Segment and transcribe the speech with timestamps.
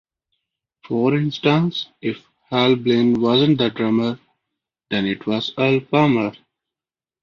[0.87, 2.17] For instance, if
[2.49, 4.19] Hal Blaine wasn't the drummer,
[4.89, 6.31] then it was Earl Palmer.